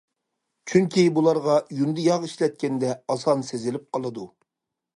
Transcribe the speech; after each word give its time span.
چۈنكى 0.71 1.03
بۇلارغا 1.17 1.57
يۇندى 1.81 2.07
ياغ 2.07 2.25
ئىشلەتكەندە، 2.29 2.97
ئاسان 3.15 3.47
سېزىلىپ 3.51 3.87
قالىدۇ. 3.95 4.27